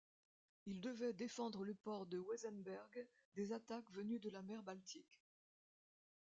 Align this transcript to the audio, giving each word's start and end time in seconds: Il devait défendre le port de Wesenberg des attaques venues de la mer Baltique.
Il 0.65 0.81
devait 0.81 1.13
défendre 1.13 1.63
le 1.63 1.75
port 1.75 2.07
de 2.07 2.17
Wesenberg 2.17 3.05
des 3.35 3.51
attaques 3.51 3.91
venues 3.91 4.17
de 4.17 4.31
la 4.31 4.41
mer 4.41 4.63
Baltique. 4.63 5.21